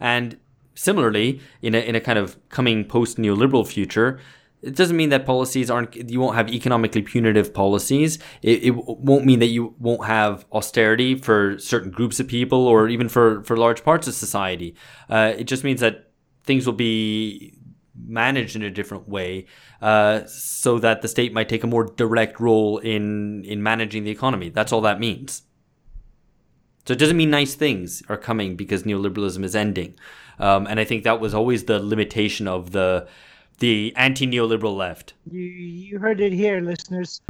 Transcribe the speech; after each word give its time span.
And 0.00 0.38
similarly, 0.74 1.40
in 1.62 1.74
a, 1.74 1.78
in 1.78 1.94
a 1.94 2.00
kind 2.00 2.18
of 2.18 2.36
coming 2.48 2.84
post 2.84 3.18
neoliberal 3.18 3.66
future, 3.66 4.18
it 4.62 4.76
doesn't 4.76 4.96
mean 4.96 5.08
that 5.10 5.24
policies 5.24 5.70
aren't, 5.70 5.94
you 6.10 6.20
won't 6.20 6.36
have 6.36 6.50
economically 6.50 7.02
punitive 7.02 7.54
policies. 7.54 8.18
It, 8.42 8.64
it 8.64 8.70
won't 8.72 9.24
mean 9.24 9.38
that 9.38 9.46
you 9.46 9.74
won't 9.78 10.04
have 10.04 10.44
austerity 10.52 11.14
for 11.14 11.58
certain 11.58 11.90
groups 11.90 12.20
of 12.20 12.28
people 12.28 12.66
or 12.66 12.88
even 12.88 13.08
for, 13.08 13.42
for 13.44 13.56
large 13.56 13.84
parts 13.84 14.06
of 14.06 14.14
society. 14.14 14.74
Uh, 15.08 15.32
it 15.38 15.44
just 15.44 15.64
means 15.64 15.80
that 15.80 16.10
things 16.44 16.66
will 16.66 16.74
be 16.74 17.54
managed 18.06 18.56
in 18.56 18.62
a 18.62 18.70
different 18.70 19.08
way 19.08 19.46
uh, 19.82 20.24
so 20.26 20.78
that 20.78 21.02
the 21.02 21.08
state 21.08 21.32
might 21.32 21.48
take 21.48 21.64
a 21.64 21.66
more 21.66 21.84
direct 21.84 22.40
role 22.40 22.78
in, 22.78 23.44
in 23.44 23.62
managing 23.62 24.04
the 24.04 24.10
economy. 24.10 24.50
That's 24.50 24.72
all 24.72 24.80
that 24.82 25.00
means. 25.00 25.42
So 26.90 26.94
it 26.94 26.98
doesn't 26.98 27.16
mean 27.16 27.30
nice 27.30 27.54
things 27.54 28.02
are 28.08 28.16
coming 28.16 28.56
because 28.56 28.82
neoliberalism 28.82 29.44
is 29.44 29.54
ending. 29.54 29.94
Um, 30.40 30.66
and 30.66 30.80
I 30.80 30.84
think 30.84 31.04
that 31.04 31.20
was 31.20 31.32
always 31.32 31.66
the 31.66 31.78
limitation 31.78 32.48
of 32.48 32.72
the 32.72 33.06
the 33.60 33.94
anti 33.94 34.26
neoliberal 34.26 34.76
left. 34.76 35.14
You 35.30 35.40
you 35.40 36.00
heard 36.00 36.20
it 36.20 36.32
here, 36.32 36.60
listeners. 36.60 37.20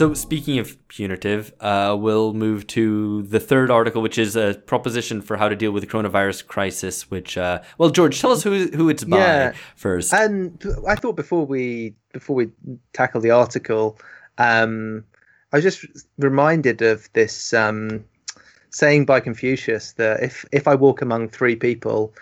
So, 0.00 0.14
speaking 0.14 0.58
of 0.58 0.78
punitive, 0.88 1.52
uh, 1.60 1.94
we'll 2.00 2.32
move 2.32 2.66
to 2.68 3.22
the 3.24 3.38
third 3.38 3.70
article, 3.70 4.00
which 4.00 4.16
is 4.16 4.34
a 4.34 4.54
proposition 4.64 5.20
for 5.20 5.36
how 5.36 5.50
to 5.50 5.54
deal 5.54 5.72
with 5.72 5.82
the 5.82 5.86
coronavirus 5.86 6.46
crisis. 6.46 7.10
Which, 7.10 7.36
uh, 7.36 7.60
well, 7.76 7.90
George, 7.90 8.18
tell 8.18 8.30
us 8.30 8.42
who 8.42 8.68
who 8.68 8.88
it's 8.88 9.04
by 9.04 9.18
yeah. 9.18 9.52
first. 9.76 10.14
And 10.14 10.58
I 10.88 10.94
thought 10.94 11.16
before 11.16 11.44
we 11.44 11.94
before 12.14 12.34
we 12.34 12.48
tackle 12.94 13.20
the 13.20 13.30
article, 13.30 13.98
um, 14.38 15.04
I 15.52 15.58
was 15.58 15.64
just 15.64 15.84
reminded 16.16 16.80
of 16.80 17.12
this 17.12 17.52
um, 17.52 18.02
saying 18.70 19.04
by 19.04 19.20
Confucius 19.20 19.92
that 19.98 20.22
if 20.22 20.46
if 20.50 20.66
I 20.66 20.76
walk 20.76 21.02
among 21.02 21.28
three 21.28 21.56
people, 21.56 22.14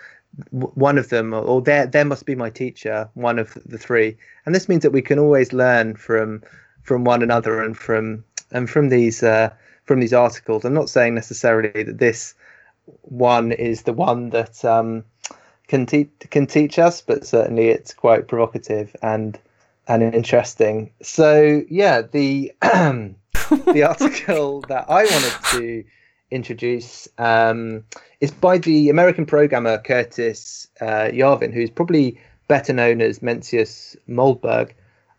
one 0.51 0.97
of 0.97 1.07
them 1.07 1.33
or 1.33 1.61
there 1.61 1.87
there 1.87 2.03
must 2.03 2.25
be 2.25 2.35
my 2.35 2.49
teacher, 2.49 3.09
one 3.13 3.39
of 3.39 3.57
the 3.65 3.77
three, 3.77 4.17
and 4.45 4.53
this 4.53 4.67
means 4.67 4.83
that 4.83 4.91
we 4.91 5.01
can 5.01 5.17
always 5.17 5.53
learn 5.53 5.95
from 5.95 6.43
from 6.89 7.03
one 7.03 7.21
another 7.21 7.61
and 7.61 7.77
from 7.77 8.23
and 8.49 8.67
from 8.67 8.89
these 8.89 9.21
uh, 9.21 9.51
from 9.85 9.99
these 9.99 10.11
articles. 10.11 10.65
I'm 10.65 10.73
not 10.73 10.89
saying 10.89 11.13
necessarily 11.13 11.83
that 11.83 11.99
this 11.99 12.33
one 13.03 13.51
is 13.51 13.83
the 13.83 13.93
one 13.93 14.31
that 14.31 14.65
um, 14.65 15.03
can 15.67 15.85
teach 15.85 16.09
can 16.31 16.47
teach 16.47 16.79
us, 16.79 16.99
but 17.01 17.27
certainly 17.27 17.67
it's 17.67 17.93
quite 17.93 18.27
provocative 18.27 18.95
and 19.03 19.39
and 19.87 20.01
interesting. 20.01 20.89
So 21.03 21.61
yeah, 21.69 22.01
the 22.01 22.51
the 22.61 23.83
article 23.87 24.61
that 24.61 24.85
I 24.89 25.03
wanted 25.03 25.35
to 25.51 25.83
introduce 26.31 27.07
um, 27.19 27.83
is 28.19 28.31
by 28.31 28.57
the 28.57 28.89
American 28.89 29.27
programmer 29.27 29.77
Curtis 29.77 30.67
uh, 30.81 31.09
Yarvin, 31.13 31.53
who's 31.53 31.69
probably 31.69 32.19
better 32.47 32.73
known 32.73 32.99
as 32.99 33.19
Mencius 33.19 33.95
Moldberg. 34.07 34.73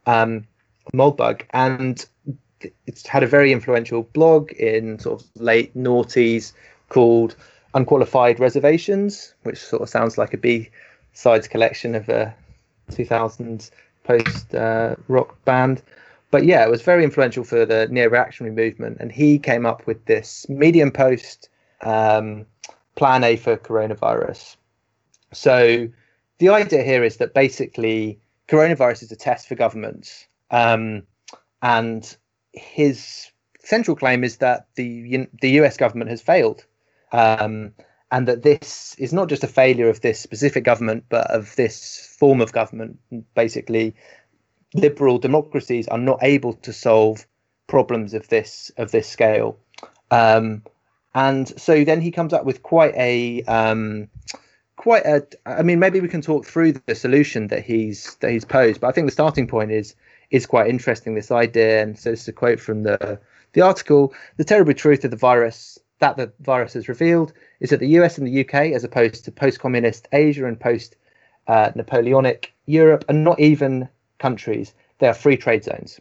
Um, 0.07 0.47
Moldbug, 0.95 1.43
and 1.51 2.07
it's 2.87 3.07
had 3.07 3.23
a 3.23 3.27
very 3.27 3.53
influential 3.53 4.03
blog 4.03 4.53
in 4.53 4.99
sort 4.99 5.21
of 5.21 5.29
late 5.37 5.75
noughties 5.77 6.53
called 6.89 7.37
Unqualified 7.75 8.41
Reservations, 8.41 9.35
which 9.43 9.59
sort 9.59 9.83
of 9.83 9.89
sounds 9.89 10.19
like 10.19 10.35
a 10.35 10.39
B 10.39 10.71
sides 11.13 11.49
collection 11.49 11.95
of 11.95 12.09
a 12.09 12.35
2000s 12.91 13.71
post 14.05 14.55
uh, 14.55 14.97
rock 15.09 15.43
band. 15.45 15.83
But 16.31 16.45
yeah, 16.45 16.65
it 16.65 16.71
was 16.71 16.83
very 16.83 17.03
influential 17.03 17.45
for 17.45 17.65
the 17.67 17.89
neo 17.91 18.09
reactionary 18.09 18.55
movement, 18.55 18.99
and 19.01 19.11
he 19.11 19.39
came 19.39 19.67
up 19.67 19.87
with 19.87 20.05
this 20.07 20.49
medium 20.49 20.91
post 20.91 21.49
um, 21.83 22.47
plan 22.95 23.25
A 23.25 23.37
for 23.37 23.57
coronavirus. 23.57 24.57
So 25.33 25.89
the 26.39 26.49
idea 26.49 26.83
here 26.83 27.05
is 27.05 27.17
that 27.19 27.35
basically 27.35 28.19
coronavirus 28.49 29.05
is 29.05 29.13
a 29.13 29.17
test 29.17 29.49
for 29.49 29.55
governments 29.55 30.27
um, 30.51 31.03
and 31.63 32.17
his 32.53 33.31
central 33.61 33.97
claim 33.97 34.25
is 34.25 34.39
that 34.39 34.67
the 34.75 35.29
the 35.41 35.51
US 35.61 35.77
government 35.77 36.11
has 36.11 36.23
failed, 36.23 36.65
um, 37.13 37.73
and 38.11 38.27
that 38.29 38.43
this 38.43 38.95
is 38.99 39.13
not 39.13 39.29
just 39.29 39.45
a 39.45 39.49
failure 39.49 39.89
of 39.89 40.01
this 40.01 40.21
specific 40.21 40.65
government, 40.65 41.05
but 41.09 41.31
of 41.31 41.55
this 41.57 42.15
form 42.19 42.41
of 42.41 42.53
government. 42.53 42.99
Basically, 43.35 43.95
liberal 44.75 45.19
democracies 45.19 45.89
are 45.89 45.99
not 45.99 46.19
able 46.23 46.55
to 46.55 46.73
solve 46.73 47.27
problems 47.67 48.15
of 48.15 48.29
this 48.29 48.71
of 48.77 48.91
this 48.91 49.09
scale. 49.09 49.59
Um, 50.11 50.63
and 51.15 51.49
so 51.61 51.85
then 51.85 52.01
he 52.01 52.11
comes 52.11 52.33
up 52.33 52.45
with 52.45 52.63
quite 52.63 52.95
a 52.97 53.43
um, 53.45 54.09
quite 54.77 55.05
a. 55.05 55.27
I 55.47 55.63
mean, 55.63 55.79
maybe 55.79 56.01
we 56.01 56.09
can 56.09 56.23
talk 56.23 56.47
through 56.47 56.75
the 56.87 56.95
solution 56.95 57.49
that 57.49 57.65
he's 57.65 58.17
that 58.17 58.31
he's 58.31 58.45
posed. 58.45 58.81
But 58.81 58.89
I 58.89 58.93
think 58.93 59.07
the 59.07 59.13
starting 59.13 59.47
point 59.47 59.73
is 59.73 59.95
is 60.31 60.47
quite 60.47 60.69
interesting. 60.69 61.15
This 61.15 61.31
idea, 61.31 61.83
and 61.83 61.99
so 61.99 62.11
this 62.11 62.23
is 62.23 62.29
a 62.29 62.33
quote 62.33 62.61
from 62.61 62.83
the 62.83 63.19
the 63.53 63.61
article: 63.61 64.15
"The 64.37 64.45
terrible 64.45 64.75
truth 64.75 65.05
of 65.05 65.11
the 65.11 65.17
virus 65.17 65.79
that 65.99 66.17
the 66.17 66.33
virus 66.41 66.75
has 66.75 66.89
revealed 66.89 67.33
is 67.61 67.71
that 67.71 67.81
the 67.81 67.89
US 67.99 68.19
and 68.19 68.27
the 68.27 68.41
UK, 68.41 68.73
as 68.73 68.85
opposed 68.85 69.25
to 69.25 69.33
post-communist 69.33 70.09
Asia 70.13 70.47
and 70.47 70.59
post-Napoleonic 70.59 72.47
uh, 72.47 72.57
Europe, 72.67 73.05
are 73.09 73.15
not 73.15 73.39
even 73.41 73.89
countries; 74.19 74.73
they 74.99 75.09
are 75.09 75.15
free 75.15 75.37
trade 75.37 75.65
zones." 75.65 76.01